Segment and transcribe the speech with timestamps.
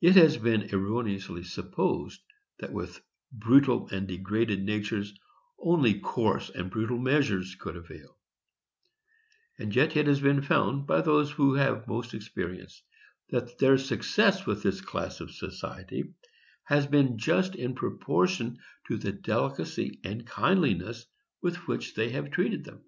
[0.00, 2.20] It has been erroneously supposed
[2.58, 5.14] that with brutal and degraded natures
[5.56, 8.18] only coarse and brutal measures could avail;
[9.56, 12.82] and yet it has been found, by those who have most experience,
[13.30, 16.12] that their success with this class of society
[16.64, 18.58] has been just in proportion
[18.88, 21.06] to the delicacy and kindliness
[21.40, 22.82] with which they have treated them.